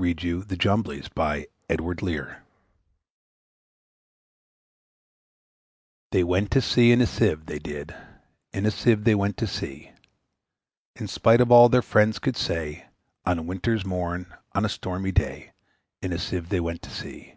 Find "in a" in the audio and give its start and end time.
6.92-7.04, 8.52-8.70, 16.00-16.18